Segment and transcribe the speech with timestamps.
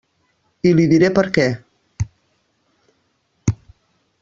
[0.69, 1.45] I li diré per què.